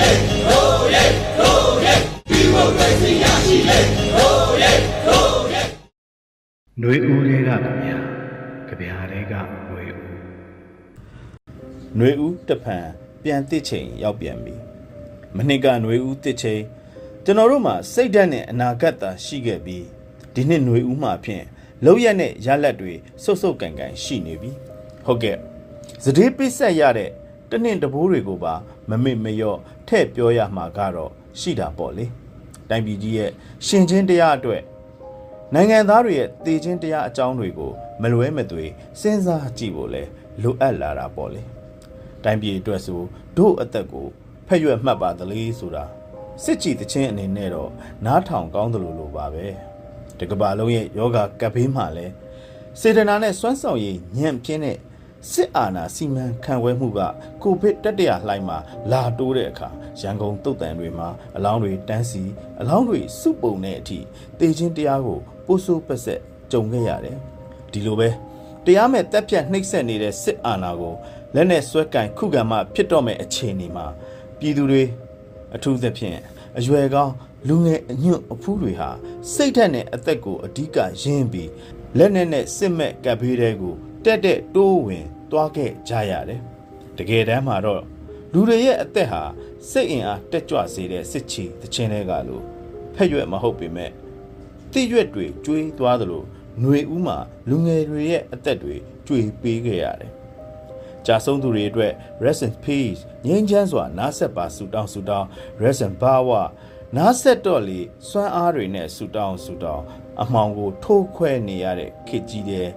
[0.00, 0.10] ေ
[0.50, 1.04] တို့ရဲ
[1.38, 1.94] တို့ရဲ
[2.28, 3.78] ဒီမိုကရေစီရရှိလေ
[4.16, 4.72] တို့ရဲ
[5.06, 5.62] တို့ရဲ
[6.78, 7.68] ຫນွေဦးတွေကဗျာကြ
[8.80, 10.04] ဗျာတွေကຫນွေဦး
[11.96, 12.86] ຫນွေဦးတဖန်
[13.22, 14.54] ပြန်တစ်ချိန်ရောက်ပြန်ပြီ
[15.36, 16.62] မနှစ်ကຫນွေဦးတစ်ချိန်
[17.24, 19.84] ကျွန်တော်တို့မှာစိတ်ဓာတ်နဲ့အနာဂတ်သာရှိခဲ့ပြီး
[20.34, 21.44] ဒီနှစ်ຫນွေဦးမှာဖြင့်
[21.84, 24.50] လောက်ရက်နဲ့ရလက်တွေစုပ်စုပ်ကန်ကန်ရှိနေပြီ
[25.06, 25.36] ဟုတ်ကဲ့
[26.04, 27.10] စတေးပိတ်ဆက်ရတဲ့
[27.50, 28.54] တနင့်တဘိုးတွေကိုပါ
[28.90, 29.58] မမေ့မလျော့
[29.91, 32.05] ထဲ့ပြောရမှာကတော့ရှိတာပေါ့လေ
[32.69, 33.31] တိုင်းပြည်ကြီးရဲ့
[33.65, 34.61] ရှင်ချင်းတရားအတွက်
[35.53, 38.65] နိုင်ငံသားတွေရဲ့တည်ခြင်းတရားအကြောင်းတွေကိုမလွဲမသွေ
[39.01, 40.03] စဉ်းစားကြည့်ဖို့လဲ
[40.41, 41.41] လိုအပ်လာတာပေါ့လေ
[42.23, 43.01] တိုင်းပြည်အတွက်ဆို
[43.37, 44.07] တို့အသက်ကို
[44.47, 45.85] ဖက်ရွက်မှတ်ပါသလေးဆိုတာ
[46.43, 47.71] စစ်ကြည်တခြင်းအနေနဲ့တော့
[48.05, 49.45] နားထောင်ကောင်းတယ်လို့လိုပါပဲ
[50.19, 52.05] တကဘာလုံးရဲ့ယောဂကပ်ဘေးမှာလဲ
[52.79, 54.77] စေတနာနဲ့စွမ်းဆောင်ရည်ညံ့ပြင်းတဲ့
[55.29, 56.99] စစ်အာဏာစီမံခန့်ခွဲမှုက
[57.41, 58.57] ကိုဗစ်တတိယလှိုင်းမှာ
[58.91, 62.23] လာတိုးတဲ့အခါရန်ကုန်တုတ်တန်တွေမှာအလောင်းတွေတန်းစီ
[62.61, 63.99] အလောင်းတွေစုပုံတဲ့အထိ
[64.39, 66.19] တေချင်းတရားကိုပိုးဆိုးပက်ဆက်
[66.51, 67.17] ကြုံခဲ့ရတယ်
[67.71, 68.09] ဒီလိုပဲ
[68.65, 70.95] တရားမဲ့တက်ပြတ်နှိပ်စက်နေတဲ့စစ်အာဏာကို
[71.35, 73.85] လက်နဲ့ဆွဲကင်ခုခံမှဖြစ်တော့မဲ့အခြေအနေမှာ
[74.39, 74.83] ပြည်သူတွေ
[75.55, 76.19] အထူးသဖြင့်
[76.57, 77.13] အရွယ်ကောင်း
[77.47, 78.89] လူငယ်အညွန့်အဖူးတွေဟာ
[79.33, 81.49] စိတ်ဓာတ်နဲ့အသက်ကိုအဓိကရင်းပြီး
[81.97, 86.41] လက်နဲ့နဲ့စစ်မဲ့ကပ်ဘေးတွေကို တက်တက်တိုးဝင်သွားခဲ့ကြရတယ်။
[86.97, 87.83] တကယ်တမ်းမှာတော့
[88.33, 89.23] လူတွေရဲ့အသက်ဟာ
[89.69, 92.43] စိတ်အင်အားတက်ကြွစေတဲ့စစ်ချီတခြင်းတွေကလို့
[92.95, 93.91] ဖက်ရွက်မဟုတ်ပေမဲ့
[94.71, 96.23] တိရွက်တွေကျွေးသွားသလို
[96.61, 97.17] ຫນွေဦးမှာ
[97.49, 98.75] လူငယ်တွေရဲ့အသက်တွေ
[99.07, 100.11] ကျွေပေးခဲ့ရတယ်။
[101.05, 105.27] ကြာဆုံးသူတွေအတွက် rest in peace ငြိမ်းချမ်းစွာနားဆက်ပါဆူတောင်းဆူတောင်း
[105.61, 106.45] rest in power
[106.97, 107.79] နားဆက်တော့လေ
[108.09, 109.83] စွမ်းအားတွေနဲ့ဆူတောင်းဆူတောင်း
[110.21, 112.69] အမှောင်ကိုထိုးခွဲနေရတဲ့ခေတ်ကြီးတဲ့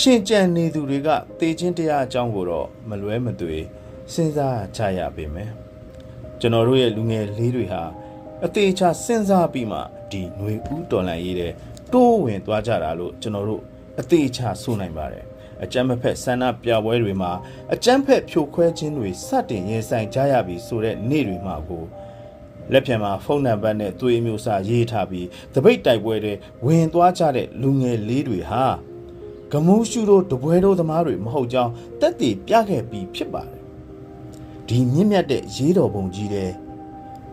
[0.00, 3.58] ရှင်ကြံနေသူတွေကတေချင်းတရားအကြောင်းကိုတော့မလွဲမသွေ
[4.12, 5.50] စဉ်းစားကြရပေမယ်
[6.40, 7.82] ကျွန်တော်တို့ရဲ့လူငယ်လေးတွေဟာ
[8.44, 9.78] အသေးချာစဉ်းစားပြီးမှ
[10.10, 11.52] ဒီຫນွေဦးတော်လန်ရေးတဲ့
[11.92, 13.62] တိုးဝင်သွားကြတာလို့ကျွန်တော်တို့
[14.00, 15.24] အသေးချာဆိုနိုင်ပါတယ်
[15.62, 17.32] အကြမ်းမဖက်ဆန္ဒပြပွဲတွေမှာ
[17.74, 21.84] အကြမ်းဖက်ဖြိုခွဲခြင်းတွေစတင်ရင်ဆိုင်ကြရပြီဆိုတဲ့နေ့တွေမှာကို
[22.72, 26.32] လက်ဖြံမှာဖုန်းနံပါတ်နဲ့သွေးမျိုးစာရေးထားပြီးတပိတ်တိုက်ပွဲတွေ
[26.64, 28.64] ဝင်သွားကြတဲ့လူငယ်လေးတွေဟာ
[29.52, 33.62] ဂမူးရှုတို့တပွဲတို့သမားတွေမဟုတ်ကြောင်းတက်တည်ပြခဲ့ပြီးဖြစ်ပါတယ်
[34.68, 36.52] ဒီမြင့်မြတ်တဲ့ရေးတော်ပုံကြီးတဲ့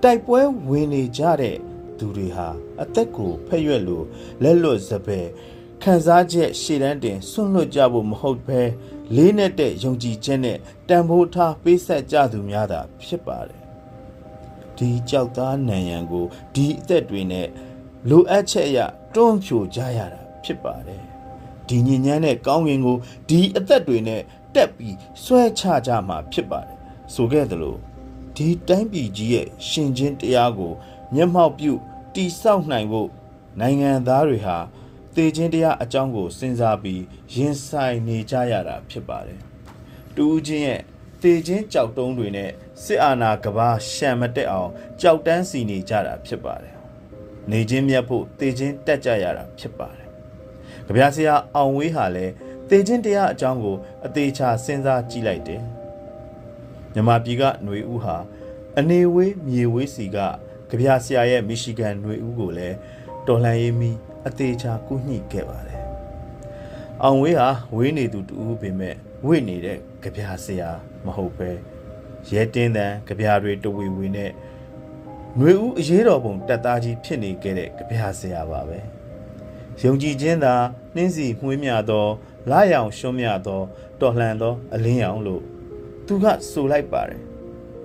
[0.01, 0.39] တိုက်ပွဲ
[0.69, 1.57] ဝင်နေကြတဲ့
[1.97, 2.47] သူတွေဟာ
[2.81, 4.05] အသက်ကိုဖက်ရွက်လို့
[4.43, 5.27] လက်လွတ်စပယ်
[5.83, 8.61] ခံစားချက်ရှည်တန်းတင်ဆွန့်လွတ်ကြဖို့မဟုတ်ဘဲ
[9.15, 10.57] လေးနဲ့တဲ့ယုံကြည်ချက်နဲ့
[10.89, 13.61] တန်ဖိုးထားပေးဆက်ကြသူများသာဖြစ်ပါတယ်
[14.77, 17.47] ဒီကြောက်သားနံရံကိုဒီအသက်တွေနဲ့
[18.09, 18.79] လိုအပ်ချက်အရ
[19.15, 21.03] တွန်းဖြိုကြရတာဖြစ်ပါတယ်
[21.71, 22.97] ဒီညဉ့်ညမ်းတဲ့ကောင်းကင်ကို
[23.29, 24.21] ဒီအသက်တွေနဲ့
[24.55, 26.77] တက်ပြီးဆွဲချကြမှာဖြစ်ပါတယ်
[27.13, 27.75] ဆိုခဲ့သလို
[28.35, 30.73] ဒီတိုင်းပြည်ကြီးရဲ့ရှင်ချင်းတရားကို
[31.13, 31.73] မျက်မှောက်ပြု
[32.13, 33.09] တိဆောက်နိုင်ဖို့
[33.59, 34.57] နိုင်ငံသားတွေဟာ
[35.15, 37.01] တေခြင်းတရားအကြောင်းကိုစဉ်းစားပြီး
[37.33, 39.41] ရင်ဆိုင်နေကြရတာဖြစ်ပါတယ်
[40.15, 40.81] တူးချင်းရဲ့
[41.21, 42.51] တေချင်းကြောက်တုံးတွေနဲ့
[42.83, 44.69] စစ်အာဏာကဘာရှံမတက်အောင်
[45.01, 46.75] ကြောက်တန်းစီနေကြတာဖြစ်ပါတယ်။
[47.51, 50.07] နေချင်းမြတ်ဖို့တေချင်းတက်ကြရတာဖြစ်ပါတယ်။
[50.86, 52.32] ကြပြဆရာအောင်ဝေးဟာလည်း
[52.70, 53.76] တေချင်းတရားအကြောင်းကို
[54.06, 55.62] အသေးချာစဉ်းစားကြည့်လိုက်တယ်။
[56.94, 58.16] မြမပြည်ကຫນွေဦးဟာ
[58.78, 60.18] အနေဝေးမြေဝေးစီက
[60.70, 62.76] ကြပြဆရာရဲ့မီရှီဂန်ຫນွေဦးကိုလည်း
[63.26, 63.90] တော်လှန်ရေးမီ
[64.26, 65.82] အသေးချာကူးညှိခဲ့ပါတယ်။
[67.02, 68.94] အောင်ဝေးဟာဝေးနေသူတူဦးပေမဲ့
[69.26, 70.70] ဝေ့နေတဲ့ကြပြဆရာ
[71.04, 71.50] မဟုတ်ပဲ
[72.30, 74.30] ရဲတင်းတန်ကြပြတွေတဝီဝီနဲ့
[75.36, 78.78] ຫນွေဦးအရေးတော်ပုံတက်သားကြီးဖြစ်နေခဲ့တဲ့ကြပြဆရာပါပဲ
[79.79, 80.53] ယုံကြည်ခြင်းသာ
[80.95, 82.07] နှင်းစီမှွေးမြသော
[82.49, 83.61] လာရောင်ရှုံးမြသော
[83.99, 85.41] တော်လှန်သောအလင်းရောင်လို့
[86.05, 87.21] သူကဆိုလိုက်ပါတယ်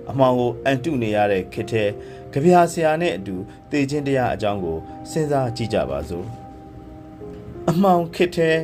[0.09, 1.83] အမောင်ကိုအန်တုနေရတဲ့ခေတ်ထဲ
[2.31, 3.35] ကြပြဆရာနဲ့အတူ
[3.71, 4.77] တေခြင်းတရားအကြောင်းကို
[5.11, 6.25] စဉ်းစားကြည့်ကြပါစို့
[7.69, 8.57] အမှောင်ခစ်တဲ့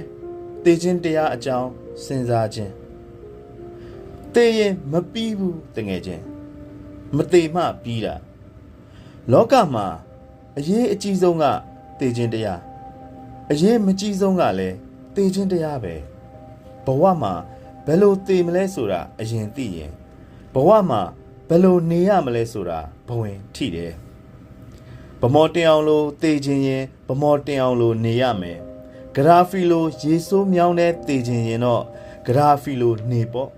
[0.63, 1.69] တည်ခြင်းတရားအကြောင်း
[2.03, 2.71] စဉ်းစားခြင်း
[4.33, 6.23] တည်ရင်မပြီးဘူးတငယ်ချင်း
[7.15, 8.15] မတည်မှပြီးတာ
[9.31, 9.85] လောကမှာ
[10.57, 11.43] အရေးအကြီးဆုံးက
[11.99, 12.59] တည်ခြင်းတရား
[13.51, 14.75] အရေးမကြီးဆုံးကလည်း
[15.15, 15.95] တည်ခြင်းတရားပဲ
[16.85, 17.33] ဘဝမှာ
[17.85, 19.91] ဘယ်လိုတည်မလဲဆိုတာအရင်သိရင်
[20.53, 21.01] ဘဝမှာ
[21.49, 23.93] ဘယ်လိုနေရမလဲဆိုတာဘဝင်ထိတယ်
[25.21, 28.59] ဗမော်တင်အောင်လို့တေခြင်းရင်ဗမော်တင်အောင်လို့နေရမယ်
[29.15, 31.83] ဂရာဖီလိုရေဆိုးမြောင်းတဲ့တေခြင်းရင်တော့
[32.25, 33.49] ဂရာဖီလိုနေပေါ့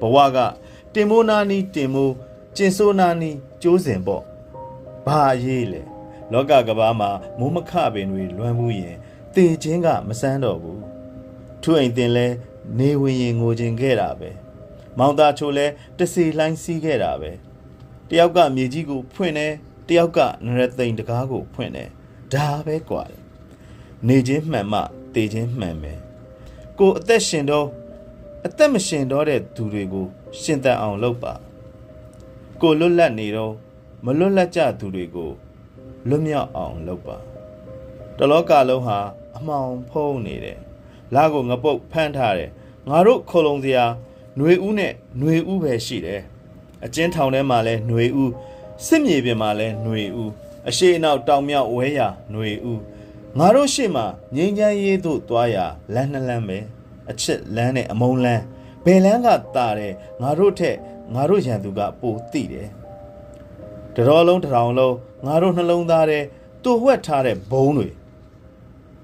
[0.00, 0.38] ဘဝက
[0.94, 2.14] တင်မိုးနာနီတင်မိုး
[2.56, 3.30] ကျင်ဆိုးနာနီ
[3.62, 4.22] ကျိုးစင်ပေါ့
[5.06, 5.82] ဘာအရေးလဲ
[6.31, 7.09] လောကကဘာမှာ
[7.39, 8.95] မိုးမခပင်တွေလွမ်းမှုရင်
[9.35, 10.81] တေခြင်းကမစမ်းတော့ဘူး
[11.61, 12.27] သူ့အိမ်တင်လဲ
[12.79, 14.29] နေဝင်ရင်ငိုခြင်းခဲ့တာပဲ
[14.97, 15.65] မောင်သားချိုလဲ
[15.97, 17.31] တစီလှိုင်းစီးခဲ့တာပဲ
[18.09, 19.53] တယောက်ကမြေကြီးကိုဖွင့်တယ်
[19.87, 21.89] တယောက်ကနရသိန်တကားကိုဖွင့်တယ်
[22.33, 23.21] ဒါပဲกว่าတယ်
[24.07, 24.81] နေချင်းမှန်မှ
[25.15, 25.99] တေချင်းမှန်မယ်
[26.79, 27.67] ကိုအသက်ရှင်တော့
[28.45, 30.05] အသက်မရှင်တော့တဲ့သူတွေကို
[30.41, 31.33] ရှင်သန်အောင်လုပ်ပါ
[32.61, 33.53] ကိုလွတ်လပ်နေတော့
[34.05, 35.31] မလွတ်လပ်ကြသူတွေကို
[36.09, 37.17] လွတ်မြောက်အောင်လုပ်ပါ
[38.17, 38.99] တလောကလုံးဟာ
[39.37, 40.59] အမှောင်ဖုံးနေတယ်
[41.15, 42.51] လာကိုငပုတ်ဖမ်းထားတယ်
[42.89, 43.85] ငါတို့ခလုံးစရာ
[44.37, 46.21] ຫນွေဦးနဲ့ຫນွေဦးပဲရှိတယ်
[46.85, 48.31] အကျဉ်းထောင်ထဲမှာလဲຫນွေဦး
[48.85, 50.31] စစ်မြေပြင်မှာလဲຫນွေဦး
[50.67, 52.81] အရှိအနောက်တောင်မြောက်ဝဲရာຫນွေဦး
[53.37, 54.05] ငါတို့ရှေ့မှာ
[54.35, 56.59] ငိမ့်ချမ်းရေးတို့သွားရာလမ်းနှစ်လမ်းပဲ
[57.09, 58.43] အချစ်လမ်းနဲ့အမုံလမ်း
[58.85, 60.77] ဘယ်လမ်းကတာတယ်ငါတို့ထက်
[61.13, 62.67] ငါတို့ရန်သူကပိုတိတယ်
[63.96, 64.96] တတော်လုံးတစ်ထောင်လုံး
[65.26, 66.18] ငါတို့နှလုံးသားထဲ
[66.62, 67.88] တူဝှက်ထားတဲ့ဘုံတွေ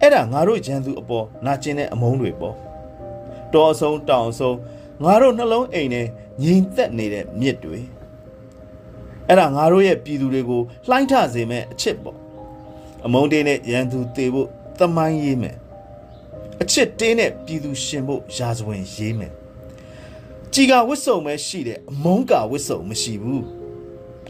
[0.01, 2.55] အဲ့ဒါငါတို့ရန်သူအပေါ်နာကျင်တဲ့အမုန်းတွေပေါ့
[3.53, 4.57] တော်အဆုံးတောင်အဆုံး
[5.05, 6.07] ငါတို့နှလုံးအိမ်နဲ့
[6.43, 7.81] ငြိမ်သက်နေတဲ့မြစ်တွေ
[9.27, 12.19] အဲ့ဒါငါတို့ရဲ့ပြည်သူတွေကိုလှိုင်းထစေမဲ့အချစ်ပေါ့
[13.07, 14.49] အမုန်းတင်းနဲ့ရန်သူတေဖို့
[14.79, 15.57] သမိုင်းရေးမယ်
[16.63, 19.33] အချစ်တင်းနဲ့ပြည်သူရှင်ဖို့ရာဇဝင်ရေးမယ်
[20.53, 23.58] ကြည်ကဝစ်စုံပဲရှိတယ်အမုန်းကဝစ်စုံမရှိဘူး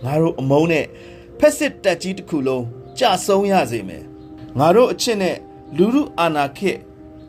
[0.04, 0.86] ငါတို့အမုန်းနဲ့
[1.40, 2.66] ဖက်စစ်တက်ကြီးတစ်ခုလုံး
[3.00, 4.04] ကြဆုံးရစေမယ်
[4.60, 5.38] ငါတို့အချစ်နဲ့
[5.78, 6.80] လူလူအာနာခေတ်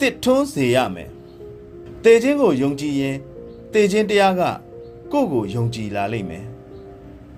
[0.01, 1.11] တစ်ထွန်းစေရမယ်
[2.05, 3.17] တေခြင်းကိုယုံကြည်ရင်
[3.73, 4.43] တေခြင်းတရားက
[5.13, 6.47] ကိုယ့်ကိုယုံကြည်လာလိမ့်မယ်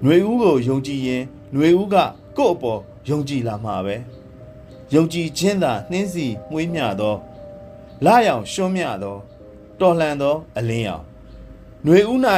[0.02, 1.22] ຫນွေဦးကိုယုံကြည်ရင်
[1.52, 1.96] ຫນွေဦးက
[2.36, 2.80] ကိုယ့်အပေါ်
[3.10, 3.96] ယုံကြည်လာမှာပဲ
[4.94, 7.14] ယုံကြည်ခြင်းသာနှင်းစီမွေးမြသော
[8.04, 9.16] လာရောင်ရှွံ့မြသော
[9.80, 11.02] တော်လှန်သောအလင်းရောင်
[11.84, 12.18] ຫນွေဦး၌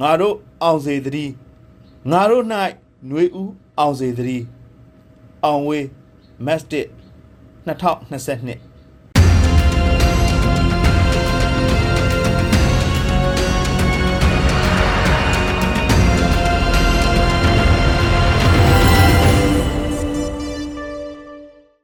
[0.00, 1.32] ငါတို့အောင်စေတည်း
[2.09, 2.45] ငါတို့၌
[3.07, 4.45] ຫນွေဦးအောင်စေတည်း
[5.45, 5.87] အောင်ဝေး
[6.45, 6.87] မက်စတစ်
[7.67, 8.70] 2022